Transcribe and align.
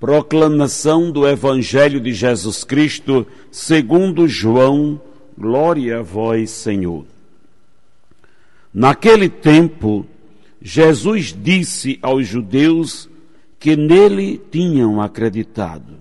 Proclamação 0.00 1.10
do 1.10 1.26
Evangelho 1.26 2.00
de 2.00 2.12
Jesus 2.12 2.62
Cristo, 2.62 3.26
segundo 3.50 4.28
João, 4.28 5.00
glória 5.36 5.98
a 5.98 6.02
vós, 6.02 6.50
Senhor. 6.50 7.04
Naquele 8.72 9.28
tempo, 9.28 10.06
Jesus 10.62 11.36
disse 11.36 11.98
aos 12.00 12.26
judeus 12.26 13.08
que 13.58 13.74
nele 13.76 14.40
tinham 14.50 15.00
acreditado: 15.00 15.94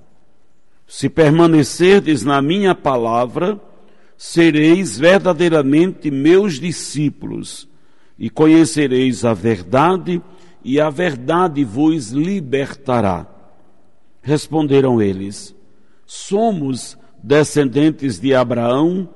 Se 0.87 1.09
permanecerdes 1.09 2.23
na 2.23 2.39
minha 2.39 2.75
palavra, 2.75 3.59
sereis 4.15 4.97
verdadeiramente 4.97 6.11
meus 6.11 6.59
discípulos 6.59 7.67
e 8.17 8.29
conhecereis 8.29 9.23
a 9.25 9.33
verdade, 9.33 10.21
e 10.63 10.79
a 10.81 10.89
verdade 10.89 11.63
vos 11.63 12.09
libertará. 12.09 13.36
Responderam 14.27 15.01
eles: 15.01 15.55
Somos 16.05 16.97
descendentes 17.23 18.19
de 18.19 18.35
Abraão 18.35 19.07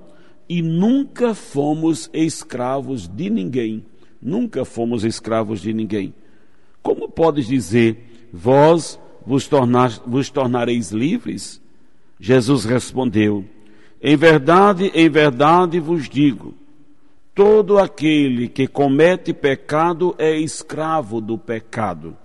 e 0.47 0.61
nunca 0.61 1.35
fomos 1.35 2.09
escravos 2.13 3.09
de 3.09 3.29
ninguém. 3.29 3.85
Nunca 4.21 4.63
fomos 4.63 5.03
escravos 5.03 5.59
de 5.59 5.73
ninguém. 5.73 6.13
Como 6.81 7.09
podes 7.09 7.45
dizer, 7.45 8.29
vós 8.31 8.97
vos, 9.25 9.49
tornar, 9.49 9.89
vos 10.07 10.29
tornareis 10.29 10.91
livres? 10.91 11.61
Jesus 12.17 12.63
respondeu: 12.63 13.43
Em 14.01 14.15
verdade, 14.15 14.93
em 14.95 15.09
verdade 15.09 15.77
vos 15.77 16.07
digo 16.07 16.55
Todo 17.35 17.77
aquele 17.77 18.47
que 18.47 18.65
comete 18.65 19.33
pecado 19.33 20.15
é 20.17 20.37
escravo 20.37 21.19
do 21.19 21.37
pecado. 21.37 22.17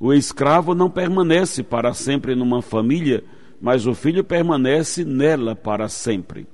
O 0.00 0.12
escravo 0.12 0.74
não 0.74 0.88
permanece 0.88 1.62
para 1.62 1.92
sempre 1.92 2.34
numa 2.34 2.62
família, 2.62 3.24
mas 3.60 3.86
o 3.86 3.94
filho 3.94 4.22
permanece 4.22 5.04
nela 5.04 5.56
para 5.56 5.88
sempre. 5.88 6.46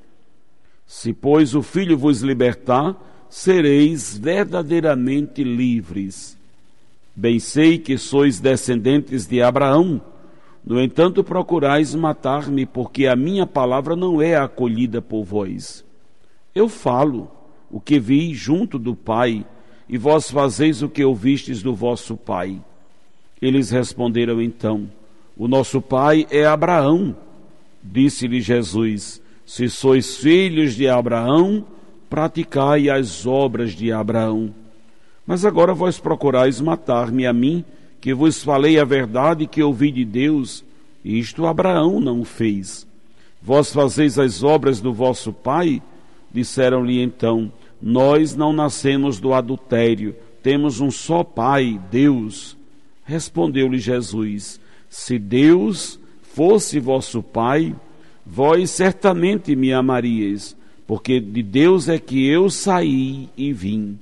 Se, 0.86 1.12
pois, 1.12 1.54
o 1.54 1.62
filho 1.62 1.96
vos 1.96 2.22
libertar, 2.22 2.96
sereis 3.28 4.16
verdadeiramente 4.16 5.44
livres. 5.44 6.38
Bem 7.14 7.38
sei 7.38 7.78
que 7.78 7.98
sois 7.98 8.40
descendentes 8.40 9.26
de 9.26 9.42
Abraão, 9.42 10.00
no 10.64 10.80
entanto 10.80 11.22
procurais 11.22 11.94
matar-me, 11.94 12.64
porque 12.64 13.06
a 13.06 13.14
minha 13.14 13.46
palavra 13.46 13.94
não 13.94 14.22
é 14.22 14.34
acolhida 14.34 15.02
por 15.02 15.22
vós. 15.22 15.84
Eu 16.54 16.68
falo 16.68 17.30
o 17.70 17.78
que 17.78 18.00
vi 18.00 18.32
junto 18.32 18.78
do 18.78 18.94
Pai, 18.94 19.44
e 19.86 19.98
vós 19.98 20.30
fazeis 20.30 20.80
o 20.80 20.88
que 20.88 21.04
ouvistes 21.04 21.62
do 21.62 21.74
vosso 21.74 22.16
Pai. 22.16 22.62
Eles 23.44 23.68
responderam 23.68 24.40
então: 24.40 24.88
O 25.36 25.46
nosso 25.46 25.82
Pai 25.82 26.26
é 26.30 26.46
Abraão. 26.46 27.14
Disse-lhe 27.82 28.40
Jesus: 28.40 29.20
Se 29.44 29.68
sois 29.68 30.16
filhos 30.16 30.74
de 30.74 30.88
Abraão, 30.88 31.62
praticai 32.08 32.88
as 32.88 33.26
obras 33.26 33.72
de 33.72 33.92
Abraão. 33.92 34.54
Mas 35.26 35.44
agora 35.44 35.74
vós 35.74 36.00
procurais 36.00 36.58
matar-me 36.58 37.27
a 37.27 37.34
mim, 37.34 37.62
que 38.00 38.14
vos 38.14 38.42
falei 38.42 38.80
a 38.80 38.84
verdade 38.84 39.46
que 39.46 39.62
ouvi 39.62 39.90
de 39.90 40.06
Deus, 40.06 40.64
isto 41.04 41.44
Abraão 41.44 42.00
não 42.00 42.24
fez. 42.24 42.86
Vós 43.42 43.70
fazeis 43.70 44.18
as 44.18 44.42
obras 44.42 44.80
do 44.80 44.90
vosso 44.90 45.34
pai? 45.34 45.83
Disseram-lhe 46.33 47.02
então: 47.02 47.52
nós 47.83 48.34
não 48.34 48.54
nascemos 48.54 49.20
do 49.20 49.34
adultério, 49.34 50.16
temos 50.42 50.80
um 50.80 50.90
só 50.90 51.22
Pai, 51.22 51.78
Deus. 51.90 52.56
Respondeu-lhe 53.04 53.78
Jesus: 53.78 54.60
Se 54.88 55.18
Deus 55.18 56.00
fosse 56.22 56.80
vosso 56.80 57.22
Pai, 57.22 57.74
vós 58.24 58.70
certamente 58.70 59.54
me 59.54 59.72
amaríeis, 59.72 60.56
porque 60.86 61.20
de 61.20 61.42
Deus 61.42 61.88
é 61.88 61.98
que 61.98 62.26
eu 62.26 62.50
saí 62.50 63.28
e 63.36 63.52
vim. 63.52 63.98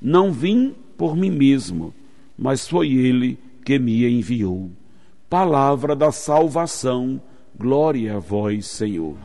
Não 0.00 0.32
vim 0.32 0.74
por 0.96 1.16
mim 1.16 1.30
mesmo, 1.30 1.92
mas 2.38 2.68
foi 2.68 2.92
Ele 2.92 3.38
que 3.64 3.78
me 3.78 4.08
enviou. 4.08 4.70
Palavra 5.28 5.96
da 5.96 6.12
salvação, 6.12 7.20
glória 7.58 8.16
a 8.16 8.18
vós, 8.20 8.66
Senhor. 8.66 9.16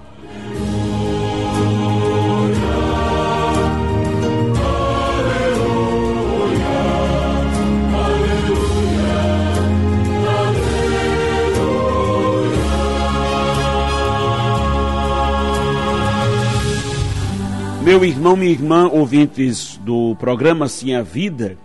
Meu 17.91 18.05
irmão, 18.05 18.37
minha 18.37 18.49
irmã, 18.49 18.87
ouvintes 18.87 19.75
do 19.83 20.15
programa 20.15 20.69
Sim 20.69 20.95
a 20.95 21.01
Vida, 21.01 21.57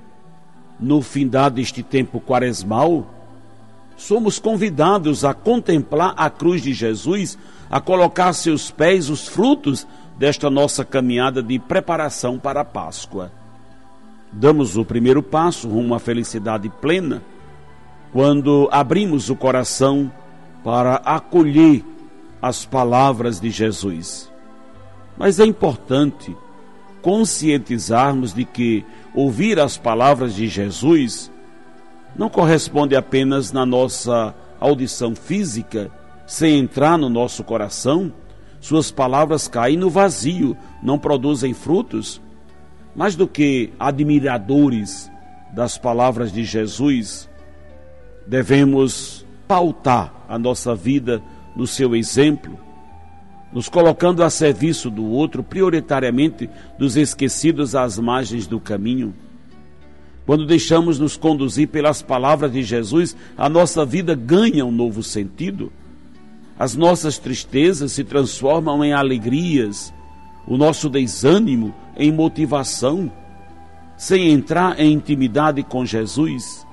no 0.81 1.01
findar 1.01 1.53
deste 1.53 1.85
tempo 1.85 2.21
quaresmal, 2.21 3.07
somos 3.97 4.41
convidados 4.41 5.25
a 5.25 5.33
contemplar 5.33 6.15
a 6.17 6.29
cruz 6.29 6.63
de 6.63 6.75
Jesus, 6.75 7.39
a 7.71 7.81
colocar 7.81 8.31
a 8.31 8.33
seus 8.33 8.73
pés 8.73 9.09
os 9.09 9.29
frutos 9.29 9.87
desta 10.19 10.51
nossa 10.51 10.85
caminhada 10.85 11.41
de 11.41 11.61
preparação 11.61 12.41
para 12.41 12.63
a 12.63 12.65
Páscoa. 12.65 13.31
Damos 14.33 14.77
o 14.77 14.85
primeiro 14.85 15.23
passo 15.23 15.69
rumo 15.69 15.95
à 15.95 16.01
felicidade 16.01 16.69
plena 16.81 17.23
quando 18.13 18.69
abrimos 18.73 19.31
o 19.31 19.37
coração 19.37 20.11
para 20.65 20.97
acolher 20.97 21.85
as 22.43 22.65
palavras 22.67 23.39
de 23.39 23.49
Jesus. 23.49 24.35
Mas 25.17 25.41
é 25.41 25.45
importante 25.45 26.37
conscientizarmos 27.01 28.35
de 28.35 28.45
que 28.45 28.85
ouvir 29.15 29.59
as 29.59 29.79
palavras 29.79 30.35
de 30.35 30.49
Jesus 30.49 31.31
não 32.17 32.29
corresponde 32.29 32.97
apenas 32.97 33.53
na 33.53 33.65
nossa 33.65 34.35
audição 34.59 35.15
física, 35.15 35.91
sem 36.27 36.59
entrar 36.59 36.99
no 36.99 37.09
nosso 37.09 37.45
coração, 37.45 38.13
suas 38.61 38.91
palavras 38.91 39.47
caem 39.47 39.77
no 39.77 39.89
vazio, 39.89 40.57
não 40.83 40.99
produzem 40.99 41.55
frutos. 41.55 42.21
Mais 42.95 43.15
do 43.15 43.29
que 43.29 43.73
admiradores 43.79 45.11
das 45.53 45.79
palavras 45.79 46.33
de 46.33 46.43
Jesus, 46.43 47.29
devemos 48.27 49.25
pautar 49.47 50.13
a 50.29 50.39
nossa 50.39 50.75
vida 50.75 51.23
no 51.55 51.67
seu 51.67 51.95
exemplo, 51.95 52.59
nos 53.57 53.71
colocando 53.71 54.23
a 54.23 54.29
serviço 54.29 54.91
do 54.91 55.07
outro, 55.07 55.43
prioritariamente 55.43 56.47
dos 56.79 56.95
esquecidos 56.95 57.75
às 57.75 57.99
margens 57.99 58.47
do 58.47 58.61
caminho. 58.61 59.15
Quando 60.27 60.45
deixamos 60.45 60.99
nos 60.99 61.17
conduzir 61.17 61.69
pelas 61.69 62.03
palavras 62.03 62.53
de 62.53 62.63
Jesus, 62.63 63.17
a 63.35 63.49
nossa 63.49 63.83
vida 63.83 64.15
ganha 64.15 64.63
um 64.67 64.71
novo 64.71 65.03
sentido. 65.03 65.73
As 66.59 66.77
nossas 66.77 67.17
tristezas 67.17 67.93
se 67.93 68.05
transformam 68.05 68.85
em 68.85 68.93
alegrias, 68.93 69.91
o 70.47 70.59
nosso 70.59 70.91
desânimo 70.91 71.75
em 71.97 72.13
motivação. 72.13 73.11
Sem 73.97 74.33
entrar 74.33 74.79
em 74.79 74.93
intimidade 74.93 75.63
com 75.63 75.83
Jesus, 75.83 76.67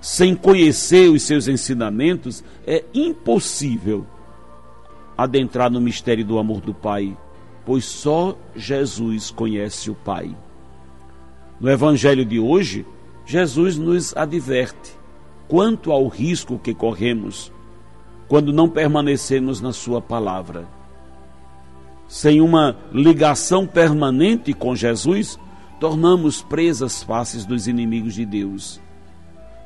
sem 0.00 0.36
conhecer 0.36 1.10
os 1.10 1.22
seus 1.22 1.48
ensinamentos, 1.48 2.44
é 2.64 2.84
impossível 2.94 4.06
adentrar 5.18 5.68
no 5.68 5.80
mistério 5.80 6.24
do 6.24 6.38
amor 6.38 6.60
do 6.60 6.72
Pai, 6.72 7.18
pois 7.66 7.84
só 7.84 8.38
Jesus 8.54 9.32
conhece 9.32 9.90
o 9.90 9.94
Pai. 9.96 10.34
No 11.60 11.68
Evangelho 11.68 12.24
de 12.24 12.38
hoje, 12.38 12.86
Jesus 13.26 13.76
nos 13.76 14.16
adverte 14.16 14.96
quanto 15.48 15.90
ao 15.90 16.06
risco 16.06 16.56
que 16.56 16.72
corremos 16.72 17.52
quando 18.28 18.52
não 18.52 18.68
permanecemos 18.68 19.60
na 19.60 19.72
Sua 19.72 20.00
palavra. 20.00 20.68
Sem 22.06 22.40
uma 22.40 22.76
ligação 22.92 23.66
permanente 23.66 24.52
com 24.52 24.76
Jesus, 24.76 25.38
tornamos 25.80 26.42
presas 26.42 27.02
fáceis 27.02 27.44
dos 27.44 27.66
inimigos 27.66 28.14
de 28.14 28.24
Deus. 28.24 28.80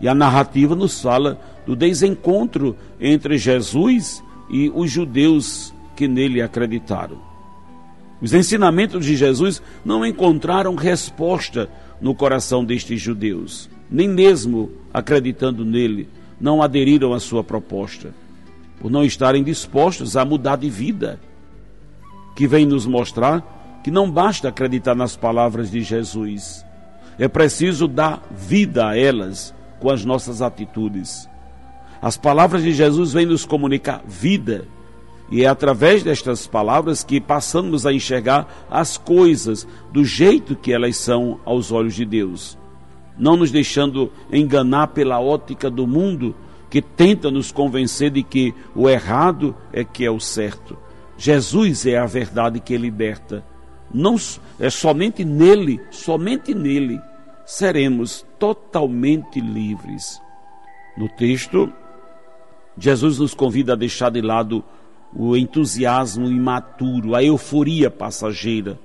E 0.01 0.09
a 0.09 0.15
narrativa 0.15 0.75
nos 0.75 1.01
fala 1.01 1.41
do 1.67 1.77
desencontro 1.77 2.77
entre 3.01 3.37
Jesus 3.37 4.23
e 4.53 4.71
os 4.73 4.91
judeus 4.91 5.75
que 5.97 6.07
nele 6.07 6.43
acreditaram. 6.43 7.19
Os 8.21 8.33
ensinamentos 8.35 9.05
de 9.05 9.17
Jesus 9.17 9.61
não 9.85 10.07
encontraram 10.07 10.77
resposta 10.77 11.69
no 12.01 12.15
coração 12.15 12.65
destes 12.65 13.01
judeus, 13.01 13.69
nem 13.91 14.09
mesmo 14.09 14.71
acreditando 14.95 15.65
nele, 15.65 16.09
não 16.41 16.63
aderiram 16.63 17.13
à 17.13 17.19
sua 17.19 17.43
proposta, 17.43 18.15
por 18.81 18.91
não 18.91 19.03
estarem 19.03 19.43
dispostos 19.43 20.17
a 20.17 20.25
mudar 20.25 20.57
de 20.57 20.69
vida, 20.69 21.19
que 22.37 22.47
vem 22.47 22.67
nos 22.67 22.87
mostrar 22.87 23.81
que 23.83 23.91
não 23.91 24.11
basta 24.11 24.49
acreditar 24.49 24.95
nas 24.95 25.17
palavras 25.17 25.71
de 25.71 25.83
Jesus, 25.83 26.65
é 27.19 27.27
preciso 27.27 27.89
dar 27.89 28.23
vida 28.31 28.89
a 28.89 28.97
elas 28.97 29.55
com 29.81 29.91
as 29.91 30.05
nossas 30.05 30.41
atitudes. 30.41 31.29
As 32.03 32.17
palavras 32.17 32.65
de 32.65 32.73
Jesus 32.73 33.13
vêm 33.13 33.25
nos 33.25 33.47
comunicar 33.47 34.03
vida. 34.05 34.67
E 35.31 35.45
é 35.45 35.47
através 35.47 36.03
destas 36.03 36.49
palavras 36.49 37.05
que 37.05 37.21
passamos 37.21 37.87
a 37.87 37.93
enxergar 37.93 38.67
as 38.69 38.99
coisas 38.99 39.67
do 39.93 40.05
jeito 40.05 40.57
que 40.57 40.73
elas 40.73 40.97
são 40.97 41.39
aos 41.45 41.71
olhos 41.71 41.95
de 41.95 42.05
Deus. 42.05 42.59
Não 43.17 43.37
nos 43.37 43.53
deixando 43.53 44.11
enganar 44.33 44.89
pela 44.89 45.21
ótica 45.21 45.71
do 45.71 45.87
mundo 45.87 46.35
que 46.69 46.83
tenta 46.83 47.31
nos 47.31 47.53
convencer 47.53 48.11
de 48.11 48.23
que 48.25 48.53
o 48.75 48.89
errado 48.89 49.55
é 49.73 49.85
que 49.85 50.05
é 50.05 50.11
o 50.11 50.19
certo. 50.19 50.77
Jesus 51.17 51.87
é 51.87 51.99
a 51.99 52.07
verdade 52.07 52.59
que 52.59 52.77
liberta. 52.77 53.45
Não 53.95 54.17
é 54.59 54.71
somente 54.71 55.25
nele, 55.25 55.81
somente 55.91 56.53
nele 56.53 57.01
seremos 57.47 58.27
totalmente 58.39 59.41
livres. 59.41 60.21
No 60.97 61.09
texto 61.09 61.73
Jesus 62.77 63.19
nos 63.19 63.35
convida 63.35 63.75
a 63.75 63.77
deixar 63.77 64.11
de 64.11 64.21
lado 64.21 64.65
o 65.15 65.37
entusiasmo 65.37 66.27
imaturo, 66.27 67.15
a 67.15 67.23
euforia 67.23 67.91
passageira, 67.91 68.79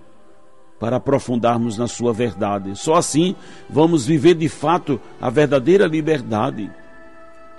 para 0.79 0.97
aprofundarmos 0.97 1.77
na 1.77 1.87
Sua 1.87 2.13
verdade. 2.13 2.77
Só 2.77 2.95
assim 2.95 3.35
vamos 3.69 4.05
viver 4.05 4.35
de 4.35 4.49
fato 4.49 4.99
a 5.21 5.29
verdadeira 5.29 5.87
liberdade. 5.87 6.69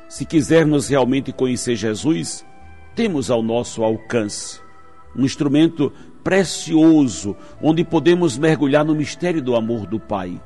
Se 0.08 0.25
quisermos 0.25 0.88
realmente 0.88 1.32
conhecer 1.32 1.76
Jesus, 1.76 2.44
temos 2.94 3.31
ao 3.31 3.42
nosso 3.42 3.82
alcance 3.82 4.60
um 5.16 5.24
instrumento 5.24 5.92
precioso 6.22 7.36
onde 7.62 7.84
podemos 7.84 8.36
mergulhar 8.36 8.84
no 8.84 8.94
mistério 8.94 9.42
do 9.42 9.56
amor 9.56 9.86
do 9.86 9.98
Pai 9.98 10.40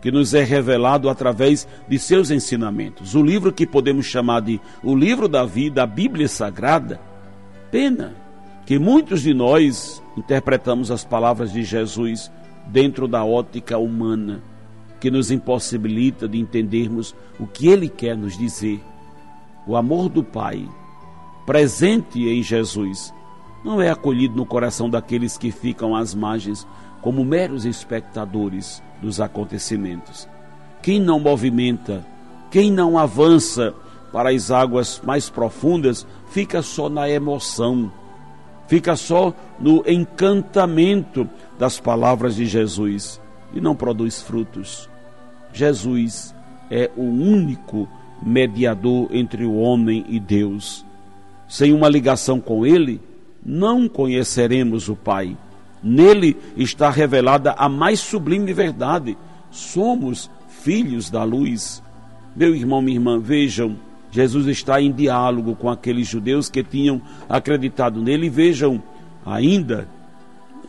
que 0.00 0.10
nos 0.10 0.34
é 0.34 0.42
revelado 0.42 1.08
através 1.08 1.68
de 1.88 1.98
seus 1.98 2.30
ensinamentos. 2.30 3.14
O 3.14 3.22
livro 3.22 3.52
que 3.52 3.66
podemos 3.66 4.06
chamar 4.06 4.40
de 4.40 4.60
o 4.82 4.94
livro 4.94 5.28
da 5.28 5.44
vida, 5.44 5.82
a 5.82 5.86
Bíblia 5.86 6.28
Sagrada. 6.28 7.00
Pena 7.70 8.14
que 8.64 8.78
muitos 8.78 9.22
de 9.22 9.34
nós 9.34 10.02
interpretamos 10.16 10.90
as 10.90 11.04
palavras 11.04 11.52
de 11.52 11.64
Jesus 11.64 12.30
dentro 12.66 13.08
da 13.08 13.24
ótica 13.24 13.76
humana, 13.78 14.42
que 15.00 15.10
nos 15.10 15.30
impossibilita 15.30 16.28
de 16.28 16.38
entendermos 16.38 17.14
o 17.38 17.46
que 17.46 17.68
ele 17.68 17.88
quer 17.88 18.16
nos 18.16 18.38
dizer. 18.38 18.80
O 19.66 19.76
amor 19.76 20.08
do 20.08 20.22
Pai, 20.22 20.68
presente 21.44 22.20
em 22.28 22.42
Jesus, 22.42 23.12
não 23.64 23.80
é 23.80 23.90
acolhido 23.90 24.36
no 24.36 24.46
coração 24.46 24.88
daqueles 24.88 25.36
que 25.36 25.50
ficam 25.50 25.94
às 25.94 26.14
margens 26.14 26.66
como 27.00 27.24
meros 27.24 27.64
espectadores 27.64 28.82
dos 29.00 29.20
acontecimentos. 29.20 30.28
Quem 30.82 31.00
não 31.00 31.20
movimenta, 31.20 32.04
quem 32.50 32.70
não 32.70 32.98
avança 32.98 33.74
para 34.12 34.30
as 34.30 34.50
águas 34.50 35.00
mais 35.04 35.30
profundas, 35.30 36.06
fica 36.30 36.62
só 36.62 36.88
na 36.88 37.08
emoção, 37.08 37.90
fica 38.66 38.96
só 38.96 39.32
no 39.58 39.84
encantamento 39.86 41.28
das 41.58 41.78
palavras 41.78 42.34
de 42.36 42.46
Jesus 42.46 43.20
e 43.52 43.60
não 43.60 43.74
produz 43.74 44.20
frutos. 44.20 44.88
Jesus 45.52 46.34
é 46.70 46.90
o 46.96 47.02
único 47.02 47.88
mediador 48.22 49.08
entre 49.10 49.44
o 49.44 49.56
homem 49.56 50.04
e 50.08 50.20
Deus. 50.20 50.84
Sem 51.48 51.72
uma 51.72 51.88
ligação 51.88 52.40
com 52.40 52.64
Ele, 52.64 53.00
não 53.44 53.88
conheceremos 53.88 54.88
o 54.88 54.94
Pai. 54.94 55.36
Nele 55.82 56.36
está 56.56 56.90
revelada 56.90 57.52
a 57.52 57.68
mais 57.68 58.00
sublime 58.00 58.52
verdade. 58.52 59.16
Somos 59.50 60.30
filhos 60.48 61.10
da 61.10 61.24
luz. 61.24 61.82
Meu 62.36 62.54
irmão, 62.54 62.82
minha 62.82 62.96
irmã, 62.96 63.18
vejam, 63.18 63.76
Jesus 64.10 64.46
está 64.46 64.80
em 64.80 64.92
diálogo 64.92 65.54
com 65.54 65.68
aqueles 65.68 66.06
judeus 66.06 66.48
que 66.48 66.62
tinham 66.62 67.00
acreditado 67.28 68.00
nele 68.00 68.28
vejam 68.28 68.82
ainda 69.24 69.88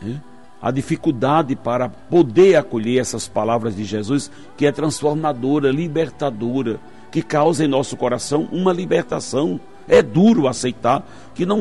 né, 0.00 0.20
a 0.60 0.70
dificuldade 0.70 1.56
para 1.56 1.88
poder 1.88 2.56
acolher 2.56 3.00
essas 3.00 3.26
palavras 3.26 3.74
de 3.74 3.84
Jesus, 3.84 4.30
que 4.56 4.64
é 4.64 4.70
transformadora, 4.70 5.72
libertadora, 5.72 6.78
que 7.10 7.20
causa 7.20 7.64
em 7.64 7.68
nosso 7.68 7.96
coração 7.96 8.48
uma 8.52 8.72
libertação. 8.72 9.60
É 9.88 10.00
duro 10.00 10.46
aceitar 10.46 11.04
que, 11.34 11.44
não, 11.44 11.60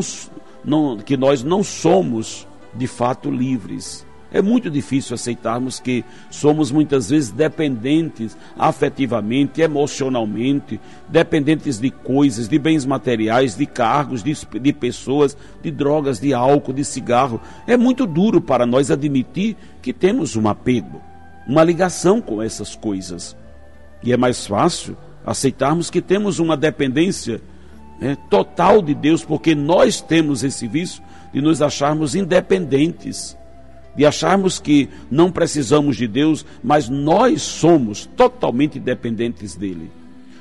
não, 0.64 0.98
que 0.98 1.18
nós 1.18 1.44
não 1.44 1.64
somos 1.64 2.48
de 2.74 2.88
fato 2.88 3.30
livres. 3.30 4.06
É 4.34 4.42
muito 4.42 4.70
difícil 4.70 5.14
aceitarmos 5.14 5.78
que 5.78 6.06
somos 6.30 6.72
muitas 6.72 7.10
vezes 7.10 7.30
dependentes 7.32 8.38
afetivamente, 8.58 9.62
emocionalmente, 9.62 10.80
dependentes 11.10 11.78
de 11.78 11.92
coisas, 11.92 12.48
de 12.48 12.58
bens 12.58 12.86
materiais, 12.86 13.58
de 13.58 13.66
cargos, 13.66 14.24
de, 14.24 14.34
de, 14.62 14.72
pessoas, 14.72 15.36
de 15.62 15.70
drogas, 15.70 16.18
de 16.18 16.34
álcool, 16.34 16.72
de 16.72 16.86
cigarro. 16.86 17.42
É 17.68 17.76
muito 17.76 18.08
duro 18.08 18.40
para 18.40 18.66
nós 18.66 18.90
admitir 18.90 19.58
que 19.82 19.92
temos 19.92 20.38
um 20.38 20.48
apego, 20.48 21.02
uma 21.46 21.64
ligação 21.64 22.22
com 22.22 22.42
essas 22.42 22.74
coisas. 22.74 23.36
E 24.02 24.14
é 24.14 24.18
mais 24.18 24.48
fácil 24.48 24.96
aceitarmos 25.26 25.90
que 25.90 26.02
temos 26.02 26.40
uma 26.40 26.56
dependência 26.56 27.42
né, 28.02 28.18
total 28.32 28.82
de 28.82 28.96
Deus, 28.96 29.24
porque 29.24 29.54
nós 29.54 30.02
temos 30.02 30.44
esse 30.44 30.68
vício 30.68 31.04
de 31.32 31.40
nos 31.40 31.62
acharmos 31.62 32.16
independentes, 32.16 33.38
de 33.96 34.06
acharmos 34.06 34.60
que 34.60 34.90
não 35.10 35.32
precisamos 35.32 35.96
de 35.96 36.08
Deus, 36.08 36.44
mas 36.64 36.90
nós 36.90 37.44
somos 37.44 38.08
totalmente 38.18 38.80
dependentes 38.80 39.56
dele. 39.56 39.92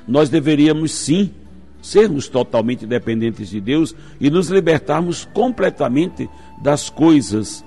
Nós 0.07 0.27
deveríamos 0.27 0.91
sim 0.91 1.29
sermos 1.81 2.27
totalmente 2.27 2.85
dependentes 2.85 3.49
de 3.49 3.61
Deus 3.61 3.95
e 4.19 4.29
nos 4.29 4.49
libertarmos 4.49 5.25
completamente 5.33 6.29
das 6.61 6.89
coisas 6.89 7.63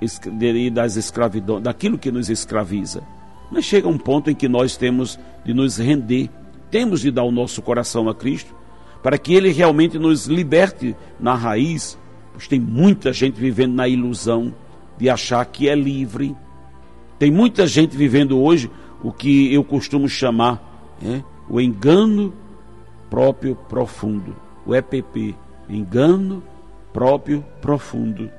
e 0.00 0.70
das 0.70 0.96
escravidão, 0.96 1.60
daquilo 1.60 1.96
que 1.96 2.10
nos 2.10 2.28
escraviza. 2.28 3.02
Mas 3.50 3.64
chega 3.64 3.88
um 3.88 3.98
ponto 3.98 4.30
em 4.30 4.34
que 4.34 4.48
nós 4.48 4.76
temos 4.76 5.18
de 5.44 5.54
nos 5.54 5.78
render, 5.78 6.28
temos 6.70 7.00
de 7.00 7.10
dar 7.10 7.22
o 7.22 7.30
nosso 7.30 7.62
coração 7.62 8.08
a 8.08 8.14
Cristo 8.14 8.54
para 9.02 9.18
que 9.18 9.34
ele 9.34 9.50
realmente 9.50 9.98
nos 9.98 10.26
liberte 10.26 10.96
na 11.18 11.34
raiz, 11.34 11.98
pois 12.32 12.48
tem 12.48 12.60
muita 12.60 13.12
gente 13.12 13.40
vivendo 13.40 13.74
na 13.74 13.88
ilusão 13.88 14.54
de 14.98 15.08
achar 15.08 15.44
que 15.46 15.68
é 15.68 15.74
livre. 15.74 16.34
Tem 17.18 17.30
muita 17.30 17.66
gente 17.66 17.96
vivendo 17.96 18.38
hoje 18.38 18.70
o 19.02 19.12
que 19.12 19.52
eu 19.52 19.62
costumo 19.62 20.08
chamar 20.08 20.96
é, 21.02 21.22
o 21.48 21.60
engano 21.60 22.34
próprio 23.08 23.54
profundo, 23.54 24.34
o 24.64 24.74
EPP, 24.74 25.34
engano 25.68 26.42
próprio 26.92 27.44
profundo. 27.60 28.30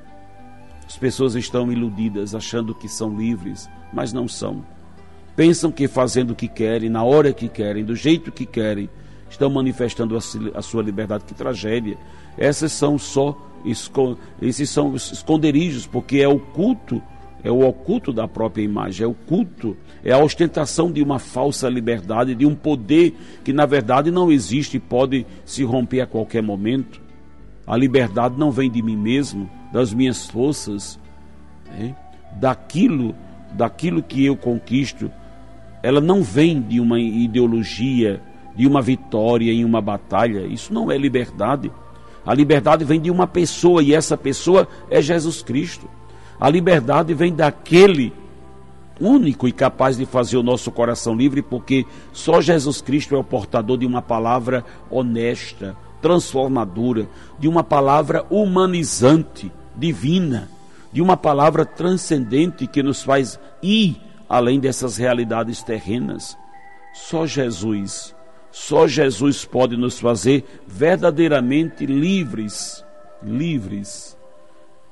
As 0.86 0.96
pessoas 0.96 1.34
estão 1.34 1.70
iludidas, 1.70 2.34
achando 2.34 2.74
que 2.74 2.88
são 2.88 3.16
livres, 3.16 3.68
mas 3.92 4.12
não 4.12 4.26
são. 4.26 4.64
Pensam 5.36 5.70
que 5.70 5.86
fazendo 5.86 6.32
o 6.32 6.34
que 6.34 6.48
querem, 6.48 6.88
na 6.88 7.04
hora 7.04 7.32
que 7.32 7.48
querem, 7.48 7.84
do 7.84 7.94
jeito 7.94 8.32
que 8.32 8.44
querem, 8.44 8.88
estão 9.28 9.50
manifestando 9.50 10.16
a, 10.16 10.62
sua 10.62 10.82
liberdade. 10.82 11.24
Que 11.24 11.34
tragédia! 11.34 11.98
Essas 12.36 12.72
são 12.72 12.98
só 12.98 13.36
esses 14.40 14.70
são 14.70 14.92
os 14.92 15.12
esconderijos, 15.12 15.86
porque 15.86 16.18
é 16.18 16.28
o 16.28 16.38
culto, 16.38 17.02
é 17.42 17.50
o 17.50 17.66
oculto 17.66 18.12
da 18.12 18.26
própria 18.28 18.62
imagem, 18.62 19.04
é 19.04 19.06
o 19.06 19.14
culto, 19.14 19.76
é 20.04 20.12
a 20.12 20.18
ostentação 20.18 20.90
de 20.90 21.02
uma 21.02 21.18
falsa 21.18 21.68
liberdade, 21.68 22.34
de 22.34 22.46
um 22.46 22.54
poder 22.54 23.14
que 23.44 23.52
na 23.52 23.66
verdade 23.66 24.10
não 24.10 24.30
existe 24.30 24.76
e 24.76 24.80
pode 24.80 25.26
se 25.44 25.64
romper 25.64 26.02
a 26.02 26.06
qualquer 26.06 26.42
momento. 26.42 27.00
A 27.66 27.76
liberdade 27.76 28.38
não 28.38 28.50
vem 28.50 28.70
de 28.70 28.82
mim 28.82 28.96
mesmo, 28.96 29.50
das 29.72 29.92
minhas 29.92 30.26
forças, 30.26 30.98
né? 31.66 31.94
daquilo, 32.32 33.14
daquilo 33.52 34.02
que 34.02 34.24
eu 34.24 34.36
conquisto. 34.36 35.10
Ela 35.82 36.00
não 36.00 36.22
vem 36.22 36.60
de 36.60 36.80
uma 36.80 36.98
ideologia, 36.98 38.20
de 38.58 38.66
uma 38.66 38.82
vitória 38.82 39.52
em 39.52 39.64
uma 39.64 39.80
batalha. 39.80 40.40
Isso 40.40 40.74
não 40.74 40.90
é 40.90 40.98
liberdade. 40.98 41.70
A 42.26 42.34
liberdade 42.34 42.84
vem 42.84 43.00
de 43.00 43.08
uma 43.08 43.24
pessoa 43.24 43.80
e 43.84 43.94
essa 43.94 44.16
pessoa 44.16 44.66
é 44.90 45.00
Jesus 45.00 45.42
Cristo. 45.42 45.88
A 46.40 46.50
liberdade 46.50 47.14
vem 47.14 47.32
daquele 47.32 48.12
único 49.00 49.46
e 49.46 49.52
capaz 49.52 49.96
de 49.96 50.04
fazer 50.04 50.36
o 50.36 50.42
nosso 50.42 50.72
coração 50.72 51.14
livre, 51.14 51.40
porque 51.40 51.86
só 52.12 52.40
Jesus 52.40 52.80
Cristo 52.80 53.14
é 53.14 53.18
o 53.18 53.22
portador 53.22 53.78
de 53.78 53.86
uma 53.86 54.02
palavra 54.02 54.64
honesta, 54.90 55.76
transformadora, 56.02 57.08
de 57.38 57.46
uma 57.46 57.62
palavra 57.62 58.26
humanizante, 58.28 59.52
divina, 59.76 60.50
de 60.92 61.00
uma 61.00 61.16
palavra 61.16 61.64
transcendente 61.64 62.66
que 62.66 62.82
nos 62.82 63.04
faz 63.04 63.38
ir 63.62 64.00
além 64.28 64.58
dessas 64.58 64.96
realidades 64.96 65.62
terrenas. 65.62 66.36
Só 66.92 67.24
Jesus, 67.24 68.17
só 68.50 68.86
Jesus 68.86 69.44
pode 69.44 69.76
nos 69.76 69.98
fazer 69.98 70.44
verdadeiramente 70.66 71.86
livres, 71.86 72.84
livres, 73.22 74.16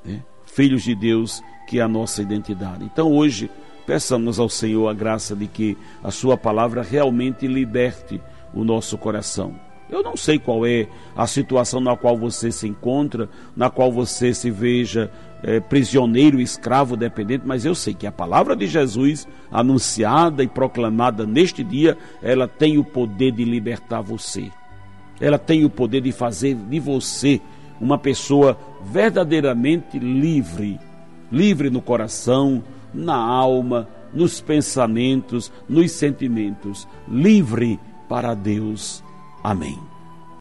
né? 0.04 0.22
filhos 0.46 0.82
de 0.82 0.94
Deus, 0.94 1.42
que 1.66 1.78
é 1.78 1.82
a 1.82 1.88
nossa 1.88 2.22
identidade. 2.22 2.84
Então 2.84 3.12
hoje, 3.12 3.50
peçamos 3.86 4.38
ao 4.38 4.48
Senhor 4.48 4.88
a 4.88 4.94
graça 4.94 5.34
de 5.34 5.46
que 5.46 5.76
a 6.02 6.10
Sua 6.10 6.36
palavra 6.36 6.82
realmente 6.82 7.46
liberte 7.46 8.20
o 8.54 8.64
nosso 8.64 8.96
coração. 8.96 9.65
Eu 9.88 10.02
não 10.02 10.16
sei 10.16 10.38
qual 10.38 10.66
é 10.66 10.88
a 11.14 11.26
situação 11.26 11.81
na 11.81 11.97
qual 11.97 12.16
você 12.16 12.50
se 12.50 12.66
encontra, 12.66 13.28
na 13.57 13.71
qual 13.71 13.93
você 13.93 14.35
se 14.35 14.50
veja 14.50 15.11
é, 15.43 15.61
prisioneiro, 15.61 16.40
escravo, 16.40 16.97
dependente, 16.97 17.45
mas 17.47 17.64
eu 17.64 17.75
sei 17.75 17.95
que 17.95 18.07
a 18.07 18.12
palavra 18.12 18.57
de 18.57 18.66
Jesus, 18.66 19.28
anunciada 19.50 20.43
e 20.43 20.49
proclamada 20.49 21.25
neste 21.25 21.62
dia, 21.62 21.97
ela 22.21 22.49
tem 22.49 22.78
o 22.78 22.85
poder 22.85 23.31
de 23.31 23.45
libertar 23.45 24.00
você. 24.00 24.50
Ela 25.21 25.38
tem 25.38 25.64
o 25.64 25.71
poder 25.71 26.00
de 26.00 26.11
fazer 26.11 26.55
de 26.55 26.81
você 26.81 27.40
uma 27.81 27.97
pessoa 27.97 28.59
verdadeiramente 28.83 29.99
livre, 29.99 30.81
livre 31.31 31.71
no 31.71 31.81
coração, 31.81 32.62
na 32.93 33.16
alma, 33.16 33.88
nos 34.12 34.40
pensamentos, 34.40 35.52
nos 35.69 35.93
sentimentos, 35.93 36.88
livre 37.09 37.78
para 38.09 38.35
Deus. 38.35 39.05
Amém. 39.47 39.79